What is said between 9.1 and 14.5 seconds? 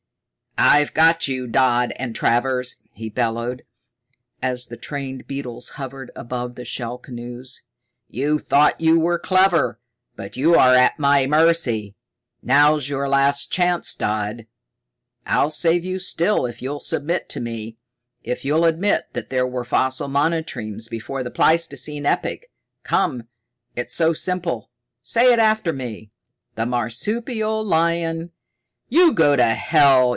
clever, but you're at my mercy. Now's your last chance, Dodd.